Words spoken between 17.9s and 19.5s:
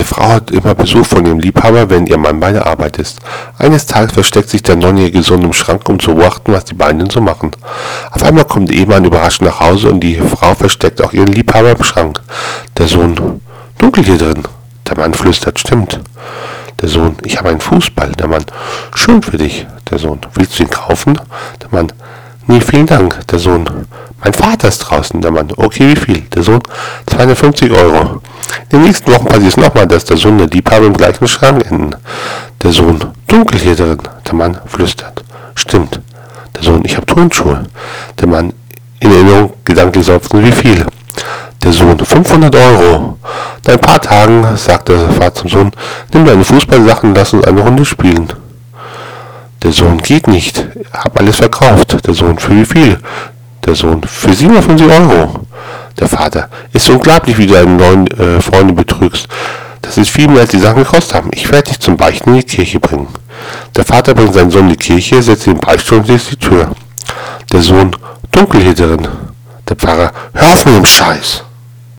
Der Mann, schön für